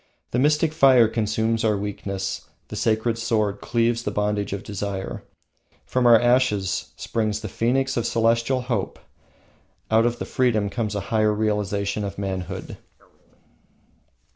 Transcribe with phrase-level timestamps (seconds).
[0.31, 5.21] The mystic fire consumes our weakness, the sacred sword cleaves the bondage of desire.
[5.85, 8.97] From our ashes springs the phoenix of celestial hope,
[9.91, 12.77] out of the freedom comes a higher realisation of manhood.